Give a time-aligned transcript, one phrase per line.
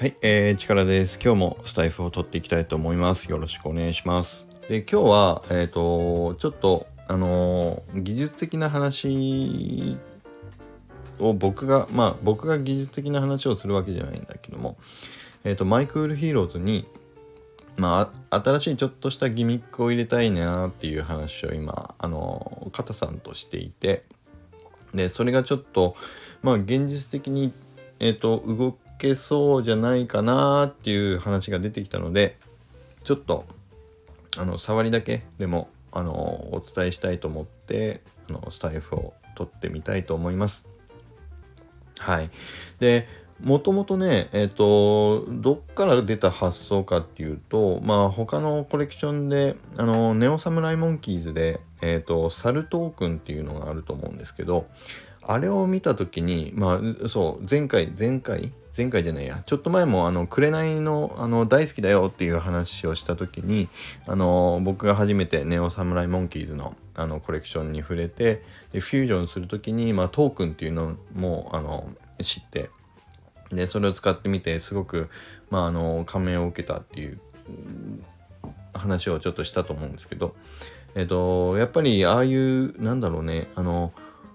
[0.00, 1.18] はい、えー、力です。
[1.20, 3.28] 今日もスタエフを録っていきたいと思います。
[3.32, 4.46] よろしくお願いします。
[4.68, 9.98] で、今日は、えっ、ー、と、ちょっと、あのー、技術的な話
[11.18, 14.76] を僕が、まあ、僕が技術的な話をするわけじゃないんだけども、
[15.42, 16.86] えっ、ー、と、マイクールヒーローズに、
[17.76, 24.04] まあ、新しいちょっとしたギミックを入れたいなっていう話を今、あの、カタさんとしていて、
[24.94, 25.96] で、それがちょっと、
[26.44, 27.52] まあ、現実的に、
[27.98, 32.36] えっ、ー、と、動けそうじゃないかなっていう話が出てきたので、
[33.04, 33.44] ちょっと、
[34.36, 36.12] あの、触りだけでも、あの、
[36.52, 40.66] お伝えしたいと思って、あの、スタイフを撮ってみたいと思います。
[41.98, 42.30] はい。
[42.78, 43.06] で、
[43.42, 54.66] もともとね、えっ、ー、と、どっから出た発想かっていうと、まあ他のコレクションで、あの、ネオサムライモンキーズで、えっ、ー、と、サルトークンっていうのがあると思うんですけど、
[55.22, 58.52] あれを見た時に、まあ、そう、前回、前回？
[58.76, 63.68] 前回じゃないや、ちょっと前も、あの、紅の、あの、大好きだよっていう話をした時に、
[64.06, 71.90] あの、僕が初めてネオサムライモンキーズの、あの、コレクションに触れて、で、フュージョンする時に、まあ、トークンっていうのも、あの、
[72.22, 72.70] 知って、
[73.50, 75.08] でそれを使ってみてすごく
[75.50, 77.20] まああの感銘を受けたっていう
[78.74, 80.34] 話をちょっとしたと思うんですけど
[80.94, 83.92] えっとやっぱりああいうなんだろうねあの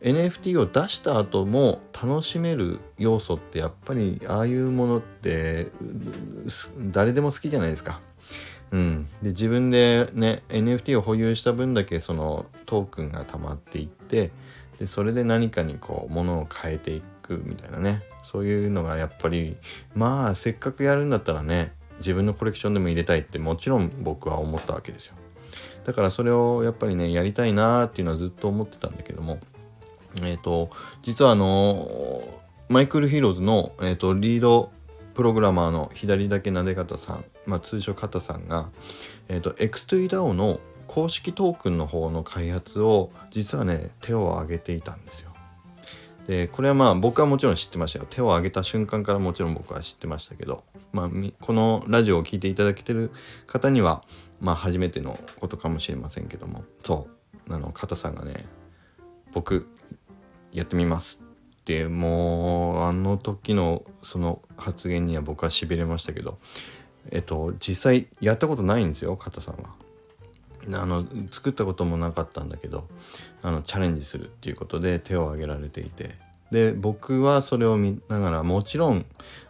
[0.00, 5.68] NFT を出した後も楽しめる要素ってやっぱりああいうものって
[6.78, 8.00] 誰でも好きじゃないですか。
[8.72, 14.32] うん、で自分でね NFT を保有した分だけそのトークンが溜まっていって
[14.80, 18.02] でそれで何かにこう物を変えていくみたいなね。
[18.24, 19.56] そういうのがやっぱり
[19.94, 25.14] まあせっかくやるんだったらね自分のコレクションでも入れたいってもちろん僕は思ったわけですよ。
[25.84, 29.38] だからそれをやっぱりねやりたいなーっていうのはずっと思ってたんだけども
[30.22, 30.70] えっ、ー、と
[31.02, 32.22] 実はあの
[32.68, 34.72] マイクルヒーローズの、えーと、リード
[35.14, 38.68] プログラマーの左だけなで方さん、まあ、通称方さんが、
[39.28, 45.30] えーと、X2DAO の公式トークンの方の開発を実はね手を挙げていたんですよ。
[46.26, 48.06] でこれはまあ僕はもちろん知ってましたよ。
[48.10, 51.10] 手を挙げた瞬間からもちろん僕は知ってましたけど、まあ、
[51.40, 53.12] このラジオを聴いていただけてる
[53.46, 54.02] 方には
[54.40, 56.64] まあ初めてのことかもしれませんけども。
[56.84, 57.08] そ
[57.48, 57.54] う。
[57.54, 58.44] あの加藤さんがね
[59.32, 59.68] 僕
[60.52, 61.26] やってみます。
[61.60, 66.38] ってもうあの時のその発言には僕はしびれましたけど
[67.10, 69.74] えっと実際やったことないんですよ加藤さんは。
[70.80, 72.88] あの作ったこともなかったんだけど
[73.42, 76.24] あのチャレンジするっていうことで手を挙げられていて。
[76.52, 79.04] で僕はそれを見ながらもちろん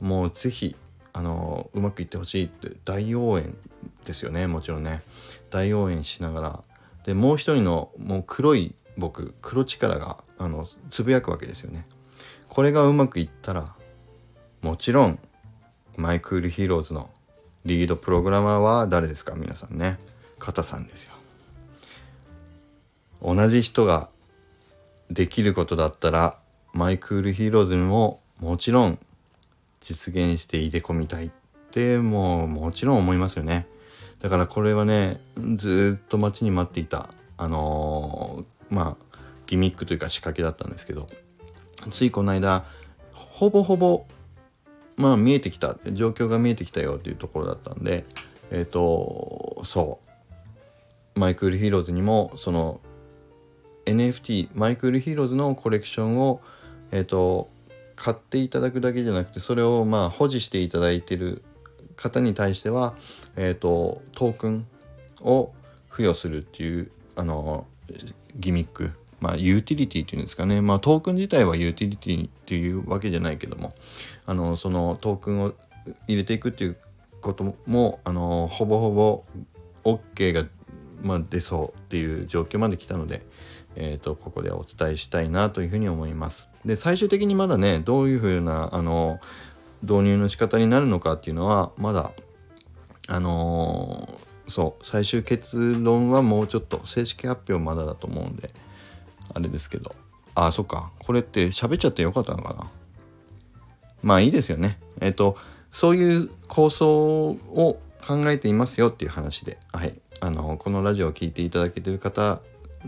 [0.00, 0.74] もう是非
[1.12, 3.56] あのうまくいってほしいって大応援
[4.04, 5.02] ですよねもちろんね。
[5.50, 6.62] 大応援しながら。
[7.04, 11.84] でもう一人のもう黒い僕黒力があのつぶやくわけですよね。
[12.48, 13.74] これがうまくいったら
[14.62, 15.18] もちろん
[15.96, 17.10] マイクールヒーローズの
[17.66, 19.34] リードプログラマーは誰ですか？
[19.36, 19.98] 皆さんね。
[20.38, 21.12] 方さんですよ。
[23.22, 24.08] 同じ人が
[25.10, 26.38] できることだったら
[26.72, 28.98] マイクールヒーローズにももちろん
[29.80, 31.30] 実現して入れ込みたいっ
[31.70, 33.66] てもうもちろん思いますよね。
[34.20, 35.20] だからこれはね
[35.56, 39.09] ずっと待ちに待っていたあのー、まあ
[39.50, 41.08] ギミックというか仕掛けだったんですけど
[41.90, 42.64] ついこの間
[43.12, 44.06] ほぼほぼ
[44.96, 48.04] まあ見えてきた状況が見えてきたよっていうところだったんで
[48.50, 50.10] えっ、ー、とそう。
[51.20, 52.80] マイクールヒーローズにもその
[53.86, 56.40] NFT マイクールヒーローズのコレクションを
[56.92, 57.50] えっ、ー、と
[57.96, 61.42] 買っていただくだけじゃなくてそれをまあ保持していただいてる
[61.96, 62.94] 方に対しては
[63.36, 64.66] えっ、ー、とトークン
[65.20, 65.52] を
[65.90, 67.66] 付与するっていうあの
[68.36, 73.70] ギミックまあユーティリティっていうんですかねまあトークン自体はユーティリティっていうわけじゃないけども
[74.26, 75.52] あのそのトークンを
[76.06, 76.76] 入れていくっていう
[77.20, 79.24] こともあのほぼほぼ
[79.84, 80.44] OK が、
[81.02, 83.22] まあ、出そうっていう状況まで来たので、
[83.76, 86.50] えーと、ここでお伝えしたいなというふうに思います。
[86.64, 89.18] で最終的にまだねどういうふうなあの
[89.82, 92.12] 導入の仕方になるのかっていうのはまだ
[93.08, 98.50] あのー、そう最終結論はもうちょっと正式発表まだだと思うんで
[99.34, 99.94] あれですけど。
[100.34, 100.90] あそっか。
[100.98, 102.70] これって喋っちゃってよかったのかな？
[104.02, 104.78] まあいいですよね。
[105.00, 105.36] えっ、ー、と
[105.70, 112.40] そういう構想を考えていますよっていう話で、はい、あのこのラジオを聴いていただけてる方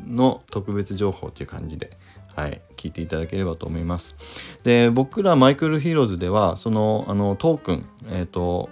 [0.06, 1.90] の特別情報っていう感じで、
[2.34, 4.16] はい、聞いていただければと思います。
[4.62, 8.70] で僕らマイクルヒーローズではそのあのトークン、えっ、ー、と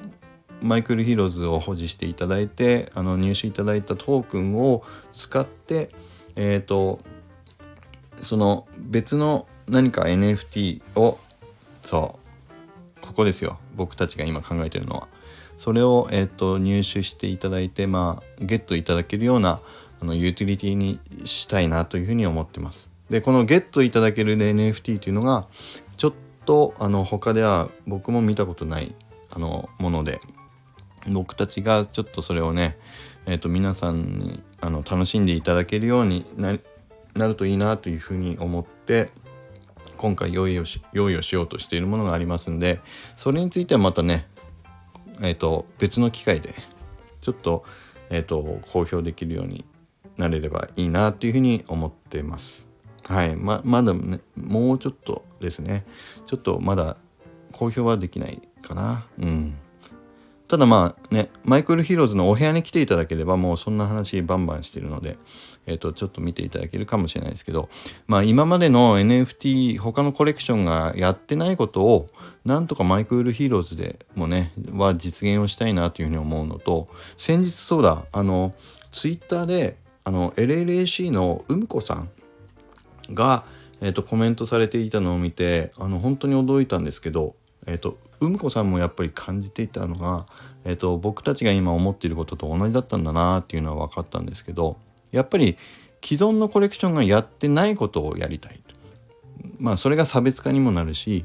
[0.62, 4.82] マイクルヒーローズを保持していただいてあの入手いただいたトークンを
[5.12, 5.90] 使って
[6.37, 7.00] えっ、ー、と
[8.20, 11.19] その別の何か NFT を
[11.82, 12.19] そ
[13.00, 15.08] うここですよ僕たちが今考えてるのは。
[15.56, 19.61] それを、えーと、入手していただいて、まあ、ゲットいただけるような
[20.00, 22.88] あのユーティリティにしたいなというふうに思ってます。
[23.11, 25.46] でこのゲットいただける NFT というのが
[25.99, 26.12] ちょっ
[26.46, 28.94] とあの他では僕も見たことない
[29.31, 30.20] あのもので
[31.08, 32.78] 僕たちがちょっとそれをね、
[33.26, 36.56] えーと、皆さんにあの楽しんでいただけるようにな
[37.14, 39.10] なるといいなというふうに思って
[39.96, 42.80] 今回用意をし用意をしようとしているものがありますんで
[43.16, 44.26] それについてはまたね
[45.20, 46.54] えっ、ー、と別の機会で
[47.20, 47.64] ちょっと,、
[48.08, 49.64] えーと、公表できるように
[50.16, 52.66] なれればいいなというふうに思ってます。
[53.06, 55.84] はいままだねもうちょっとですね
[56.26, 56.96] ちょっとまだ
[57.52, 59.54] 公表はできないかなうん。
[60.50, 65.17] ただまあね、マイクルヒーローズのお部屋に来ていただければもうそんな話バンバンしてるので、
[65.67, 67.69] えっ、ー、と、ちょっと見ていただけるかもしれないですけど、
[68.08, 72.08] まあ今までの NFT、他のコレクションがやってないことを、
[72.44, 78.52] なんとかマイクルヒーローズでもね、は実現をしたいなというふうに思うのと、先日そうだ、あの、
[78.91, 82.11] ツイッターで、あの、LLAC のうむこさん
[83.14, 83.44] が、
[83.81, 90.26] えっ、ー、と、コメントされていたのを見て、あの、本当に驚いたんですけど、えっ、ー、と、うむこさんもやっぱり感じていたのが、
[90.64, 94.76] えーと、僕たちが今思っていることと同じだったんだなっていうのは分かったんですけど
[95.10, 95.56] やっぱり
[96.04, 98.60] 既存のコレクションがやってないことをやりたい。
[99.58, 101.24] まあそれが差別化にもなるし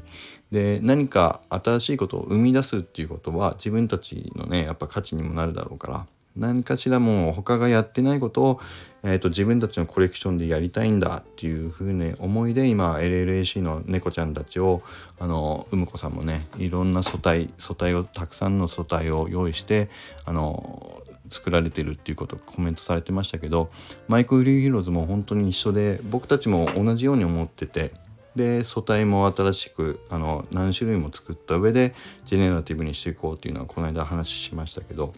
[0.50, 6.06] で何か新しいことを生み出すっていうことは自分たちのねやっぱ価値にもなるだろうから
[6.36, 8.60] 何かしらもう他がやってないことを、
[9.02, 14.82] えーと、自分たちのコレクションでやりたいんだっていうふうに思いで今 LLAC の猫ちゃんたちを
[15.18, 19.88] あのうむこさんもねいろんな素体素体をたくさんの素体を用意して
[20.24, 23.70] あの作られてるっていうことコメントされてましたけど
[24.08, 27.90] マイク・フリーヒローズも本当に一緒で僕たちも同じように思ってて
[28.36, 31.94] で素体も新しくあの何種類も作った上で
[32.24, 35.14] ジェネラティブにしていこうっていうのはこの間話しましたけど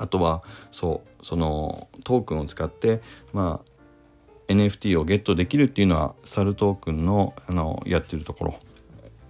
[0.00, 3.02] あとはそうそのトークンを使って
[3.32, 8.58] まあ NFT をゲットできるっていうのはサルトークンのあのやってるところ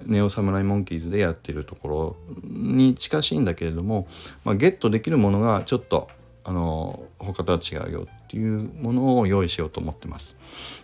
[0.06, 4.06] ネオサムライモンキーズでやってるところに近しいんだけれども、
[4.44, 6.08] まあ、ゲットできるものがちょっと
[6.44, 10.37] あの他とは違うよっていうものを用意しようと思ってます。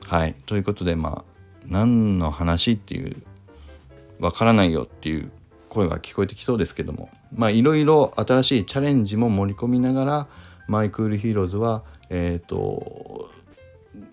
[0.06, 1.36] はいということでまあ
[1.66, 3.16] 何の話っていう
[4.18, 5.30] わからないよっていう
[5.76, 10.28] 声が聞こえてきそうですけどもまあいろいろ新しいチャレンジも盛り込みながら
[10.68, 13.30] マイクールヒーローズはえっ、ー、と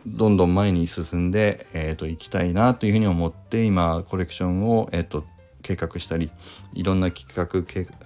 [0.05, 5.23] どんどん前に進んで、えーと、行きたいなというふうに思って今コレクションを、えーと、
[5.61, 6.29] 計画したり
[6.73, 7.43] いろんな企画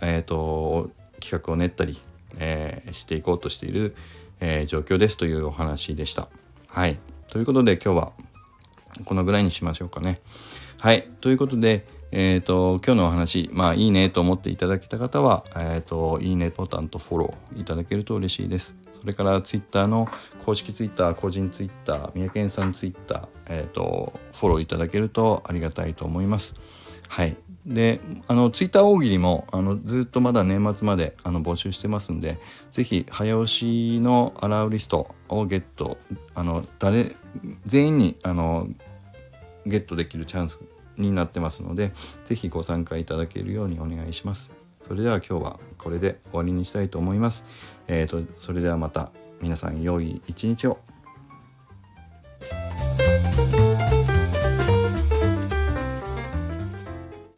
[0.08, 2.00] えーと、企画を練ったり、
[2.38, 3.96] えー、していこうとしている、
[4.40, 6.28] えー、状況ですというお話でした。
[6.68, 7.00] はい
[7.30, 8.12] ということで今日は
[9.06, 10.22] このぐらいにしましょうかね。
[10.80, 18.76] はいということでえっ、ー、と、今日のお話、まあいいねと思っていただけた方は、えっ、ー、と、いいねボタンとフォローいただけると嬉しいです。
[18.94, 20.08] それからツイッターの
[20.46, 26.54] 公式ツイッター、個人ツイッター、三宅さんツイッター、えっ、ー、と、フォローいただけるとありがたいと思います。
[27.10, 27.36] はい。
[27.66, 32.40] で、あの、ツイッター大喜利も、あの、ずっとまだ年末まで、あの、募集してますんで、
[32.72, 35.98] ぜひ、早押しのアラウリストをゲット、
[36.34, 37.14] あの、誰、
[37.66, 38.70] 全員に、あの、
[39.66, 40.60] ゲットできるチャンス
[40.98, 41.92] になってますので
[42.26, 44.52] 是非ご参加いただけるようにお願いします。
[44.82, 47.46] それでは今日はこれで終わりにしたいと思います。
[47.88, 49.12] えーと、それではまた
[49.42, 50.87] 皆さん良い一日を。